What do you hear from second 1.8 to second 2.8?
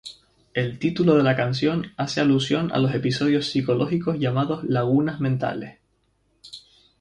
hace alusión a